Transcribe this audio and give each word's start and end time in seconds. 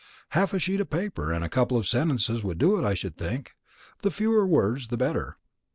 Half 0.29 0.51
a 0.55 0.57
sheet 0.57 0.81
of 0.81 0.89
paper 0.89 1.31
and 1.31 1.43
a 1.45 1.47
couple 1.47 1.77
of 1.77 1.87
sentences 1.87 2.43
would 2.43 2.57
do 2.57 2.75
it, 2.79 2.83
I 2.83 2.95
should 2.95 3.15
think; 3.19 3.51
the 4.01 4.09
fewer 4.09 4.47
words 4.47 4.87
the 4.87 4.97
better." 4.97 5.37